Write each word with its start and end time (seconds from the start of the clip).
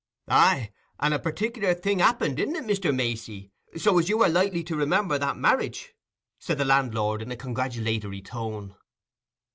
"Aye, 0.29 0.71
and 0.99 1.13
a 1.13 1.19
partic'lar 1.19 1.75
thing 1.75 1.99
happened, 1.99 2.37
didn't 2.37 2.55
it, 2.55 2.63
Mr. 2.63 2.91
Macey, 2.91 3.51
so 3.77 3.99
as 3.99 4.09
you 4.09 4.17
were 4.17 4.29
likely 4.29 4.63
to 4.63 4.75
remember 4.75 5.19
that 5.19 5.37
marriage?" 5.37 5.93
said 6.39 6.57
the 6.57 6.65
landlord, 6.65 7.21
in 7.21 7.29
a 7.29 7.35
congratulatory 7.37 8.23
tone. 8.23 8.73